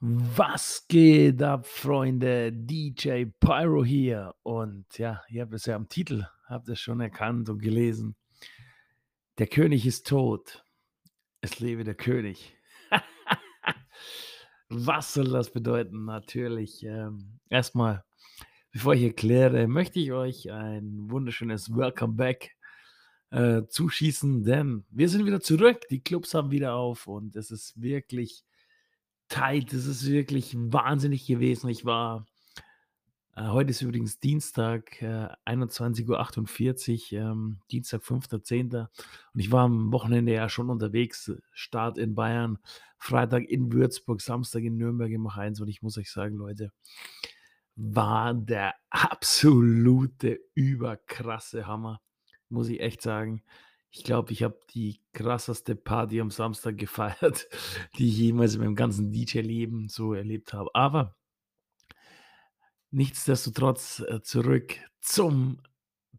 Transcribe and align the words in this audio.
Was 0.00 0.86
geht 0.86 1.42
ab, 1.42 1.66
Freunde? 1.66 2.52
DJ 2.52 3.24
Pyro 3.40 3.84
hier. 3.84 4.34
Und 4.44 4.86
ja, 4.96 5.22
ihr 5.28 5.42
habt 5.42 5.54
es 5.54 5.66
ja 5.66 5.74
am 5.74 5.88
Titel, 5.88 6.24
habt 6.46 6.68
es 6.68 6.80
schon 6.80 7.00
erkannt 7.00 7.48
und 7.48 7.60
gelesen. 7.60 8.14
Der 9.38 9.48
König 9.48 9.86
ist 9.86 10.06
tot. 10.06 10.64
Es 11.40 11.58
lebe 11.58 11.82
der 11.82 11.96
König. 11.96 12.56
Was 14.68 15.14
soll 15.14 15.30
das 15.30 15.50
bedeuten? 15.52 16.04
Natürlich. 16.04 16.84
Ähm, 16.84 17.40
erstmal, 17.48 18.04
bevor 18.70 18.94
ich 18.94 19.02
erkläre, 19.02 19.66
möchte 19.66 19.98
ich 19.98 20.12
euch 20.12 20.52
ein 20.52 21.10
wunderschönes 21.10 21.74
Welcome 21.74 22.14
Back 22.14 22.56
äh, 23.30 23.62
zuschießen, 23.68 24.44
denn 24.44 24.84
wir 24.90 25.08
sind 25.08 25.26
wieder 25.26 25.40
zurück. 25.40 25.88
Die 25.90 26.00
Clubs 26.00 26.34
haben 26.34 26.50
wieder 26.50 26.74
auf 26.74 27.06
und 27.06 27.36
es 27.36 27.50
ist 27.50 27.80
wirklich 27.80 28.44
tight. 29.28 29.72
Es 29.72 29.86
ist 29.86 30.06
wirklich 30.06 30.54
wahnsinnig 30.56 31.26
gewesen. 31.26 31.68
Ich 31.68 31.84
war, 31.84 32.26
äh, 33.36 33.48
heute 33.48 33.70
ist 33.70 33.82
übrigens 33.82 34.18
Dienstag, 34.18 35.00
äh, 35.02 35.28
21.48 35.44 37.12
Uhr, 37.12 37.20
ähm, 37.20 37.58
Dienstag, 37.70 38.02
5.10. 38.02 38.88
Und 39.32 39.40
ich 39.40 39.52
war 39.52 39.64
am 39.64 39.92
Wochenende 39.92 40.32
ja 40.32 40.48
schon 40.48 40.70
unterwegs. 40.70 41.32
Start 41.52 41.98
in 41.98 42.14
Bayern, 42.14 42.58
Freitag 42.96 43.44
in 43.44 43.72
Würzburg, 43.72 44.20
Samstag 44.20 44.62
in 44.62 44.76
Nürnberg 44.76 45.10
im 45.10 45.22
Mainz. 45.22 45.60
Und 45.60 45.68
ich 45.68 45.82
muss 45.82 45.98
euch 45.98 46.10
sagen, 46.10 46.36
Leute, 46.36 46.72
war 47.76 48.34
der 48.34 48.74
absolute 48.90 50.40
überkrasse 50.54 51.66
Hammer, 51.66 52.00
muss 52.48 52.68
ich 52.68 52.80
echt 52.80 53.02
sagen. 53.02 53.44
Ich 53.90 54.04
glaube, 54.04 54.32
ich 54.32 54.42
habe 54.42 54.58
die 54.74 55.00
krasseste 55.12 55.74
Party 55.74 56.20
am 56.20 56.30
Samstag 56.30 56.76
gefeiert, 56.76 57.48
die 57.98 58.08
ich 58.08 58.18
jemals 58.18 58.54
in 58.54 58.60
meinem 58.60 58.74
ganzen 58.74 59.12
DJ-Leben 59.12 59.88
so 59.88 60.14
erlebt 60.14 60.52
habe. 60.52 60.70
Aber 60.74 61.16
nichtsdestotrotz 62.90 64.00
äh, 64.00 64.20
zurück 64.22 64.76
zum 65.00 65.60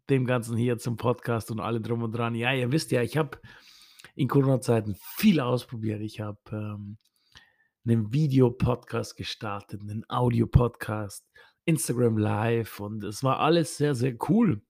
dem 0.09 0.25
Ganzen 0.25 0.57
hier, 0.57 0.77
zum 0.77 0.97
Podcast 0.97 1.51
und 1.51 1.59
alle 1.59 1.81
drum 1.81 2.03
und 2.03 2.11
dran. 2.11 2.35
Ja, 2.35 2.53
ihr 2.53 2.71
wisst 2.71 2.91
ja, 2.91 3.03
ich 3.03 3.17
habe 3.17 3.39
in 4.15 4.27
Corona-Zeiten 4.27 4.95
viel 4.99 5.39
ausprobiert. 5.39 6.01
Ich 6.01 6.19
habe 6.19 6.39
ähm, 6.51 6.97
einen 7.85 8.11
Videopodcast 8.11 9.15
gestartet, 9.15 9.81
einen 9.81 10.03
Audio-Podcast, 10.09 11.25
Instagram 11.65 12.17
Live 12.17 12.79
und 12.79 13.03
es 13.03 13.23
war 13.23 13.39
alles 13.39 13.77
sehr, 13.77 13.95
sehr 13.95 14.15
cool. 14.27 14.61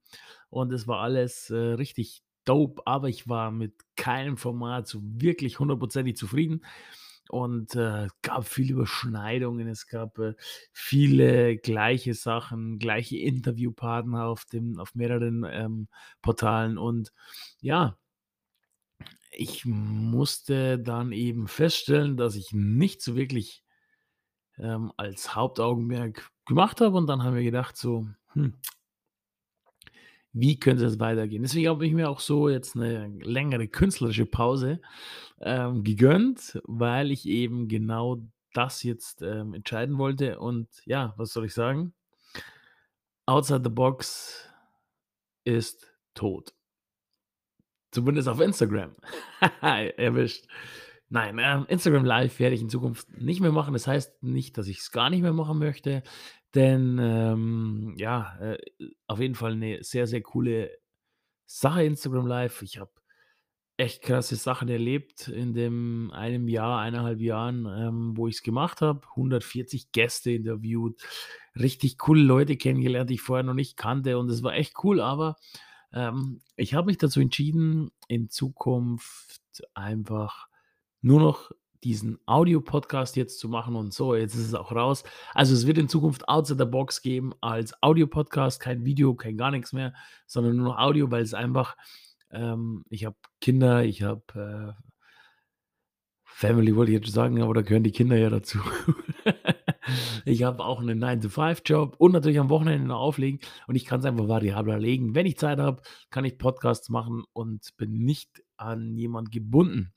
Und 0.49 0.73
es 0.73 0.87
war 0.87 0.99
alles 0.99 1.49
äh, 1.49 1.55
richtig 1.55 2.23
dope, 2.45 2.81
aber 2.85 3.09
ich 3.09 3.27
war 3.27 3.51
mit 3.51 3.73
keinem 3.95 4.37
Format 4.37 4.87
so 4.87 4.99
wirklich 5.03 5.59
hundertprozentig 5.59 6.15
zufrieden. 6.17 6.65
Und 7.29 7.75
äh, 7.75 8.07
gab 8.23 8.47
viele 8.47 8.73
Überschneidungen, 8.73 9.67
es 9.67 9.85
gab 9.85 10.17
äh, 10.17 10.33
viele 10.73 11.57
gleiche 11.57 12.15
Sachen, 12.15 12.79
gleiche 12.79 13.17
Interviewpartner 13.17 14.25
auf, 14.25 14.45
dem, 14.45 14.79
auf 14.79 14.95
mehreren 14.95 15.45
ähm, 15.47 15.89
Portalen. 16.23 16.79
Und 16.79 17.13
ja, 17.61 17.99
ich 19.31 19.63
musste 19.65 20.79
dann 20.79 21.11
eben 21.11 21.47
feststellen, 21.47 22.17
dass 22.17 22.33
ich 22.35 22.51
nicht 22.51 23.03
so 23.03 23.15
wirklich 23.15 23.63
ähm, 24.57 24.91
als 24.97 25.35
Hauptaugenmerk 25.35 26.31
gemacht 26.45 26.81
habe. 26.81 26.97
Und 26.97 27.07
dann 27.07 27.23
haben 27.23 27.35
wir 27.35 27.43
gedacht, 27.43 27.77
so, 27.77 28.07
hm, 28.33 28.55
wie 30.33 30.59
könnte 30.59 30.85
es 30.85 30.99
weitergehen? 30.99 31.41
Deswegen 31.41 31.69
habe 31.69 31.85
ich 31.85 31.93
mir 31.93 32.09
auch 32.09 32.19
so 32.19 32.49
jetzt 32.49 32.75
eine 32.75 33.07
längere 33.07 33.67
künstlerische 33.67 34.25
Pause 34.25 34.79
ähm, 35.41 35.83
gegönnt, 35.83 36.61
weil 36.65 37.11
ich 37.11 37.27
eben 37.27 37.67
genau 37.67 38.21
das 38.53 38.83
jetzt 38.83 39.21
ähm, 39.21 39.53
entscheiden 39.53 39.97
wollte. 39.97 40.39
Und 40.39 40.67
ja, 40.85 41.13
was 41.17 41.33
soll 41.33 41.45
ich 41.45 41.53
sagen? 41.53 41.93
Outside 43.25 43.61
the 43.63 43.69
Box 43.69 44.47
ist 45.43 45.91
tot. 46.13 46.53
Zumindest 47.91 48.27
auf 48.27 48.39
Instagram. 48.39 48.95
Erwischt. 49.61 50.45
Nein, 51.11 51.39
ähm, 51.41 51.65
Instagram 51.67 52.05
Live 52.05 52.39
werde 52.39 52.55
ich 52.55 52.61
in 52.61 52.69
Zukunft 52.69 53.07
nicht 53.17 53.41
mehr 53.41 53.51
machen. 53.51 53.73
Das 53.73 53.87
heißt 53.87 54.21
nicht, 54.21 54.57
dass 54.59 54.67
ich 54.67 54.79
es 54.79 54.91
gar 54.91 55.09
nicht 55.09 55.21
mehr 55.21 55.33
machen 55.33 55.57
möchte. 55.57 56.03
Denn, 56.55 56.97
ähm, 56.99 57.93
ja, 57.97 58.37
äh, 58.41 58.57
auf 59.07 59.19
jeden 59.19 59.35
Fall 59.35 59.53
eine 59.53 59.83
sehr, 59.83 60.07
sehr 60.07 60.21
coole 60.21 60.71
Sache, 61.45 61.83
Instagram 61.83 62.27
Live. 62.27 62.61
Ich 62.63 62.79
habe 62.79 62.91
echt 63.77 64.03
krasse 64.03 64.35
Sachen 64.35 64.69
erlebt 64.69 65.27
in 65.29 65.53
dem 65.53 66.11
einem 66.13 66.47
Jahr, 66.49 66.81
eineinhalb 66.81 67.21
Jahren, 67.21 67.65
ähm, 67.67 68.17
wo 68.17 68.27
ich 68.27 68.35
es 68.37 68.43
gemacht 68.43 68.81
habe. 68.81 69.01
140 69.15 69.91
Gäste 69.93 70.31
interviewt, 70.31 71.01
richtig 71.59 71.97
coole 71.97 72.21
Leute 72.23 72.57
kennengelernt, 72.57 73.09
die 73.09 73.15
ich 73.15 73.21
vorher 73.21 73.43
noch 73.43 73.53
nicht 73.53 73.77
kannte 73.77 74.17
und 74.19 74.29
es 74.29 74.43
war 74.43 74.53
echt 74.53 74.73
cool, 74.83 75.01
aber, 75.01 75.37
ähm, 75.93 76.41
ich 76.57 76.73
habe 76.73 76.87
mich 76.87 76.97
dazu 76.97 77.21
entschieden, 77.21 77.91
in 78.09 78.29
Zukunft 78.29 79.63
einfach 79.73 80.47
nur 81.01 81.21
noch 81.21 81.51
diesen 81.83 82.19
Audio-Podcast 82.25 83.15
jetzt 83.15 83.39
zu 83.39 83.49
machen 83.49 83.75
und 83.75 83.93
so, 83.93 84.15
jetzt 84.15 84.35
ist 84.35 84.47
es 84.47 84.53
auch 84.53 84.71
raus. 84.71 85.03
Also 85.33 85.53
es 85.53 85.65
wird 85.65 85.77
in 85.77 85.89
Zukunft 85.89 86.27
Outside 86.27 86.63
the 86.63 86.69
Box 86.69 87.01
geben 87.01 87.33
als 87.41 87.73
Audio-Podcast, 87.81 88.59
kein 88.59 88.85
Video, 88.85 89.15
kein 89.15 89.37
gar 89.37 89.51
nichts 89.51 89.73
mehr, 89.73 89.93
sondern 90.27 90.57
nur 90.57 90.67
noch 90.67 90.77
Audio, 90.77 91.09
weil 91.11 91.23
es 91.23 91.33
einfach, 91.33 91.77
ähm, 92.31 92.83
ich 92.89 93.05
habe 93.05 93.15
Kinder, 93.41 93.83
ich 93.83 94.03
habe 94.03 94.75
äh, 94.77 94.83
Family, 96.23 96.75
wollte 96.75 96.91
ich 96.91 97.03
jetzt 97.03 97.13
sagen, 97.13 97.41
aber 97.41 97.53
da 97.53 97.61
gehören 97.61 97.83
die 97.83 97.91
Kinder 97.91 98.15
ja 98.17 98.29
dazu. 98.29 98.59
ich 100.25 100.43
habe 100.43 100.63
auch 100.63 100.79
einen 100.79 101.03
9-to-5-Job 101.03 101.95
und 101.97 102.13
natürlich 102.13 102.39
am 102.39 102.49
Wochenende 102.49 102.87
noch 102.87 102.99
auflegen 102.99 103.39
und 103.67 103.75
ich 103.75 103.85
kann 103.85 103.99
es 103.99 104.05
einfach 104.05 104.27
variabler 104.27 104.79
legen. 104.79 105.15
Wenn 105.15 105.25
ich 105.25 105.37
Zeit 105.37 105.59
habe, 105.59 105.81
kann 106.09 106.25
ich 106.25 106.37
Podcasts 106.37 106.89
machen 106.89 107.23
und 107.33 107.75
bin 107.77 107.91
nicht 108.05 108.41
an 108.57 108.95
jemand 108.95 109.31
gebunden. 109.31 109.93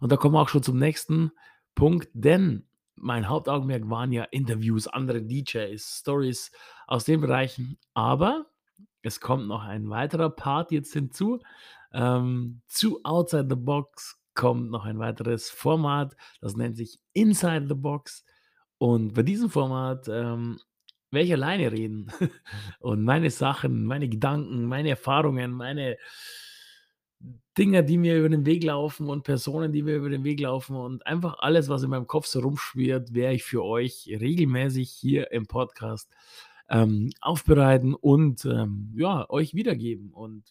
Und 0.00 0.12
da 0.12 0.16
kommen 0.16 0.34
wir 0.34 0.40
auch 0.40 0.48
schon 0.48 0.62
zum 0.62 0.78
nächsten 0.78 1.32
Punkt, 1.74 2.08
denn 2.12 2.66
mein 2.96 3.28
Hauptaugenmerk 3.28 3.88
waren 3.90 4.12
ja 4.12 4.24
Interviews, 4.24 4.86
andere 4.86 5.22
DJs, 5.22 5.82
Stories 6.00 6.52
aus 6.86 7.04
den 7.04 7.20
Bereichen. 7.20 7.78
Aber 7.94 8.46
es 9.02 9.20
kommt 9.20 9.48
noch 9.48 9.64
ein 9.64 9.90
weiterer 9.90 10.30
Part 10.30 10.70
jetzt 10.70 10.92
hinzu. 10.92 11.40
Ähm, 11.92 12.62
zu 12.68 13.00
Outside 13.04 13.48
the 13.48 13.56
Box 13.56 14.18
kommt 14.34 14.70
noch 14.70 14.84
ein 14.84 14.98
weiteres 14.98 15.50
Format, 15.50 16.16
das 16.40 16.56
nennt 16.56 16.76
sich 16.76 17.00
Inside 17.12 17.66
the 17.68 17.74
Box. 17.74 18.24
Und 18.78 19.14
bei 19.14 19.22
diesem 19.22 19.50
Format 19.50 20.08
ähm, 20.08 20.58
werde 21.10 21.26
ich 21.26 21.32
alleine 21.32 21.70
reden 21.70 22.10
und 22.80 23.04
meine 23.04 23.30
Sachen, 23.30 23.84
meine 23.84 24.08
Gedanken, 24.08 24.64
meine 24.64 24.90
Erfahrungen, 24.90 25.52
meine 25.52 25.98
Dinge, 27.56 27.84
die 27.84 27.98
mir 27.98 28.18
über 28.18 28.28
den 28.28 28.46
Weg 28.46 28.64
laufen 28.64 29.08
und 29.08 29.24
Personen, 29.24 29.72
die 29.72 29.82
mir 29.82 29.96
über 29.96 30.08
den 30.08 30.24
Weg 30.24 30.40
laufen 30.40 30.74
und 30.76 31.06
einfach 31.06 31.38
alles, 31.38 31.68
was 31.68 31.82
in 31.82 31.90
meinem 31.90 32.06
Kopf 32.06 32.26
so 32.26 32.40
rumschwirrt, 32.40 33.14
werde 33.14 33.34
ich 33.34 33.44
für 33.44 33.62
euch 33.62 34.08
regelmäßig 34.08 34.90
hier 34.90 35.30
im 35.32 35.46
Podcast 35.46 36.10
ähm, 36.70 37.10
aufbereiten 37.20 37.94
und 37.94 38.44
ähm, 38.46 38.92
ja, 38.96 39.28
euch 39.28 39.54
wiedergeben. 39.54 40.12
Und 40.12 40.44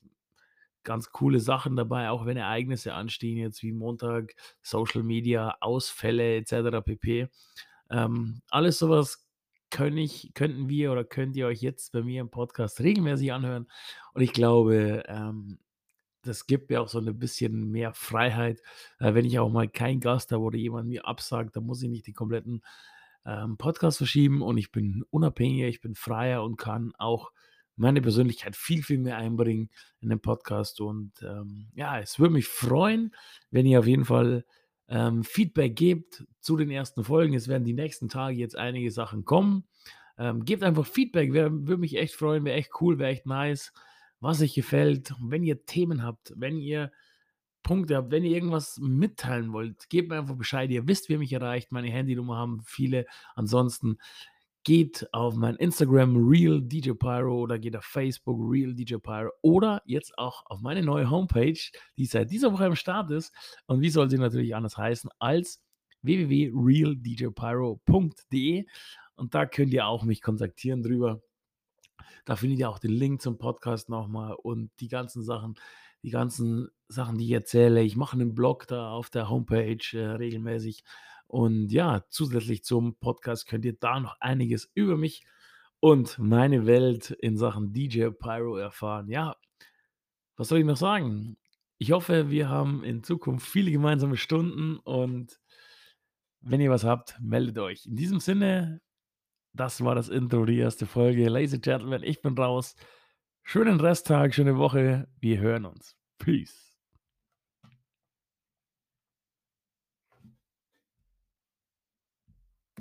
ganz 0.83 1.11
coole 1.11 1.39
Sachen 1.39 1.75
dabei, 1.75 2.09
auch 2.09 2.25
wenn 2.25 2.37
Ereignisse 2.37 2.93
anstehen, 2.93 3.37
jetzt 3.37 3.63
wie 3.63 3.71
Montag, 3.71 4.35
Social 4.61 5.03
Media, 5.03 5.55
Ausfälle 5.59 6.37
etc. 6.37 6.83
pp. 6.83 7.27
Ähm, 7.89 8.41
alles 8.49 8.79
sowas 8.79 9.27
können 9.69 9.97
ich, 9.97 10.31
könnten 10.33 10.69
wir 10.69 10.91
oder 10.91 11.03
könnt 11.03 11.35
ihr 11.35 11.47
euch 11.47 11.61
jetzt 11.61 11.91
bei 11.93 12.01
mir 12.03 12.21
im 12.21 12.29
Podcast 12.29 12.81
regelmäßig 12.81 13.31
anhören. 13.33 13.67
Und 14.13 14.21
ich 14.21 14.33
glaube, 14.33 15.03
ähm, 15.07 15.59
das 16.23 16.45
gibt 16.45 16.69
mir 16.69 16.81
auch 16.81 16.87
so 16.87 16.99
ein 16.99 17.19
bisschen 17.19 17.71
mehr 17.71 17.93
Freiheit. 17.93 18.61
Äh, 18.99 19.13
wenn 19.13 19.25
ich 19.25 19.39
auch 19.39 19.49
mal 19.49 19.67
keinen 19.67 19.99
Gast 19.99 20.31
habe 20.31 20.43
oder 20.43 20.57
jemand 20.57 20.87
mir 20.87 21.05
absagt, 21.05 21.55
dann 21.55 21.65
muss 21.65 21.81
ich 21.81 21.89
nicht 21.89 22.07
den 22.07 22.13
kompletten 22.13 22.61
ähm, 23.25 23.57
Podcast 23.57 23.97
verschieben 23.97 24.41
und 24.41 24.57
ich 24.57 24.71
bin 24.71 25.03
unabhängiger, 25.09 25.67
ich 25.67 25.81
bin 25.81 25.95
freier 25.95 26.43
und 26.43 26.57
kann 26.57 26.93
auch 26.97 27.31
meine 27.75 28.01
Persönlichkeit 28.01 28.55
viel, 28.55 28.83
viel 28.83 28.99
mehr 28.99 29.17
einbringen 29.17 29.69
in 29.99 30.09
den 30.09 30.19
Podcast. 30.19 30.81
Und 30.81 31.13
ähm, 31.23 31.67
ja, 31.73 31.99
es 31.99 32.19
würde 32.19 32.33
mich 32.33 32.47
freuen, 32.47 33.15
wenn 33.49 33.65
ihr 33.65 33.79
auf 33.79 33.87
jeden 33.87 34.05
Fall 34.05 34.45
ähm, 34.87 35.23
Feedback 35.23 35.75
gebt 35.75 36.25
zu 36.41 36.57
den 36.57 36.69
ersten 36.69 37.03
Folgen. 37.03 37.33
Es 37.33 37.47
werden 37.47 37.63
die 37.63 37.73
nächsten 37.73 38.09
Tage 38.09 38.35
jetzt 38.35 38.57
einige 38.57 38.91
Sachen 38.91 39.25
kommen. 39.25 39.63
Ähm, 40.17 40.45
gebt 40.45 40.63
einfach 40.63 40.85
Feedback, 40.85 41.33
würde 41.33 41.77
mich 41.77 41.97
echt 41.97 42.13
freuen, 42.13 42.45
wäre 42.45 42.57
echt 42.57 42.71
cool, 42.81 42.99
wäre 42.99 43.11
echt 43.11 43.25
nice 43.25 43.71
was 44.21 44.41
euch 44.41 44.53
gefällt. 44.53 45.13
Wenn 45.19 45.43
ihr 45.43 45.65
Themen 45.65 46.03
habt, 46.03 46.31
wenn 46.37 46.57
ihr 46.57 46.91
Punkte 47.63 47.97
habt, 47.97 48.11
wenn 48.11 48.23
ihr 48.23 48.31
irgendwas 48.31 48.79
mitteilen 48.81 49.51
wollt, 49.53 49.89
gebt 49.89 50.09
mir 50.09 50.19
einfach 50.19 50.37
Bescheid. 50.37 50.69
Ihr 50.71 50.87
wisst, 50.87 51.09
wie 51.09 51.13
ihr 51.13 51.19
mich 51.19 51.33
erreicht. 51.33 51.71
Meine 51.71 51.89
Handynummer 51.89 52.37
haben 52.37 52.61
viele. 52.63 53.05
Ansonsten 53.35 53.97
geht 54.63 55.07
auf 55.11 55.35
mein 55.35 55.55
Instagram 55.55 56.15
Real 56.15 56.61
DJ 56.61 56.91
Pyro 56.91 57.41
oder 57.41 57.57
geht 57.59 57.75
auf 57.75 57.83
Facebook 57.83 58.37
Real 58.39 58.75
DJ 58.75 58.97
Pyro 58.97 59.31
oder 59.41 59.81
jetzt 59.85 60.15
auch 60.17 60.45
auf 60.45 60.61
meine 60.61 60.83
neue 60.83 61.09
Homepage, 61.09 61.59
die 61.97 62.05
seit 62.05 62.31
dieser 62.31 62.53
Woche 62.53 62.67
im 62.67 62.75
Start 62.75 63.11
ist. 63.11 63.33
Und 63.65 63.81
wie 63.81 63.89
soll 63.89 64.09
sie 64.09 64.17
natürlich 64.17 64.55
anders 64.55 64.77
heißen 64.77 65.09
als 65.19 65.61
www.realdjpyro.de 66.03 68.65
und 69.15 69.35
da 69.35 69.45
könnt 69.45 69.73
ihr 69.73 69.85
auch 69.85 70.03
mich 70.03 70.21
kontaktieren 70.21 70.83
drüber. 70.83 71.21
Da 72.25 72.35
findet 72.35 72.59
ihr 72.59 72.69
auch 72.69 72.79
den 72.79 72.91
Link 72.91 73.21
zum 73.21 73.37
Podcast 73.37 73.89
nochmal 73.89 74.33
und 74.33 74.71
die 74.79 74.87
ganzen 74.87 75.23
Sachen, 75.23 75.55
die 76.03 76.09
ganzen 76.09 76.69
Sachen, 76.87 77.17
die 77.17 77.25
ich 77.25 77.31
erzähle. 77.31 77.83
Ich 77.83 77.95
mache 77.95 78.13
einen 78.13 78.35
Blog 78.35 78.67
da 78.67 78.91
auf 78.91 79.09
der 79.09 79.29
Homepage 79.29 79.77
äh, 79.93 80.05
regelmäßig. 80.11 80.83
Und 81.27 81.71
ja, 81.71 82.03
zusätzlich 82.09 82.63
zum 82.63 82.95
Podcast 82.95 83.47
könnt 83.47 83.65
ihr 83.65 83.77
da 83.79 83.99
noch 83.99 84.17
einiges 84.19 84.69
über 84.73 84.97
mich 84.97 85.23
und 85.79 86.19
meine 86.19 86.65
Welt 86.65 87.11
in 87.11 87.37
Sachen 87.37 87.73
DJ 87.73 88.09
Pyro 88.09 88.57
erfahren. 88.57 89.07
Ja, 89.09 89.35
was 90.35 90.49
soll 90.49 90.59
ich 90.59 90.65
noch 90.65 90.77
sagen? 90.77 91.37
Ich 91.77 91.91
hoffe, 91.91 92.29
wir 92.29 92.49
haben 92.49 92.83
in 92.83 93.03
Zukunft 93.03 93.47
viele 93.47 93.71
gemeinsame 93.71 94.17
Stunden 94.17 94.77
und 94.77 95.39
wenn 96.41 96.61
ihr 96.61 96.69
was 96.69 96.83
habt, 96.83 97.17
meldet 97.21 97.57
euch. 97.59 97.85
In 97.85 97.95
diesem 97.95 98.19
Sinne, 98.19 98.81
das 99.53 99.83
war 99.83 99.95
das 99.95 100.09
Intro, 100.09 100.45
die 100.45 100.57
erste 100.57 100.85
Folge. 100.85 101.27
Ladies 101.27 101.53
and 101.53 101.63
Gentlemen, 101.63 102.03
ich 102.03 102.21
bin 102.21 102.37
raus. 102.37 102.75
Schönen 103.43 103.79
Resttag, 103.79 104.33
schöne 104.33 104.57
Woche. 104.57 105.07
Wir 105.19 105.39
hören 105.39 105.65
uns. 105.65 105.95
Peace. 106.19 106.70